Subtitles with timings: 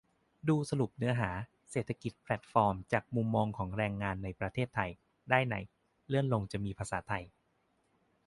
[0.47, 1.31] ดูสรุปเนื้อหา
[1.71, 4.89] "เศรษฐกิจแพลตฟอร์มจากมุมมองของแรงงานในประเทศไทย"
[5.29, 5.55] ได้ใน
[6.07, 7.23] เลื่อนลงจะมีภาษาไทย